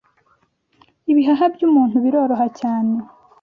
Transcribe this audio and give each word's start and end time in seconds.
Ibihaha 1.11 1.45
by’umuntu 1.53 1.95
biroroha 2.03 2.47
cyane 2.59 2.93